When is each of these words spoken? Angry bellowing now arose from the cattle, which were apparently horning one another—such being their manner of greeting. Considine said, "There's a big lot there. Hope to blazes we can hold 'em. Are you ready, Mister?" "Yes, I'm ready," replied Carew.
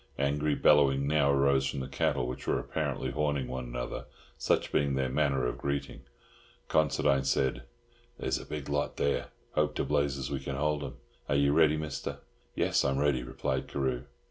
Angry 0.17 0.55
bellowing 0.55 1.05
now 1.07 1.29
arose 1.29 1.67
from 1.69 1.79
the 1.79 1.87
cattle, 1.87 2.25
which 2.25 2.47
were 2.47 2.57
apparently 2.57 3.11
horning 3.11 3.47
one 3.47 3.65
another—such 3.65 4.71
being 4.71 4.95
their 4.95 5.09
manner 5.09 5.45
of 5.45 5.59
greeting. 5.59 6.01
Considine 6.69 7.23
said, 7.23 7.65
"There's 8.17 8.39
a 8.39 8.45
big 8.47 8.67
lot 8.67 8.97
there. 8.97 9.27
Hope 9.51 9.75
to 9.75 9.83
blazes 9.83 10.31
we 10.31 10.39
can 10.39 10.55
hold 10.55 10.83
'em. 10.83 10.95
Are 11.29 11.35
you 11.35 11.53
ready, 11.53 11.77
Mister?" 11.77 12.17
"Yes, 12.55 12.83
I'm 12.83 12.97
ready," 12.97 13.21
replied 13.21 13.67
Carew. 13.67 14.05